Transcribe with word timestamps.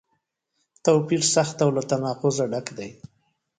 توپیر 0.85 1.21
سخت 1.33 1.57
او 1.63 1.69
له 1.75 1.83
تناقضه 1.89 2.45
ډک 2.51 2.67
دی. 2.77 2.89